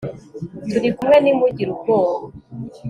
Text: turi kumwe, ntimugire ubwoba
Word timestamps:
turi 0.69 0.89
kumwe, 0.95 1.17
ntimugire 1.19 1.69
ubwoba 1.75 2.15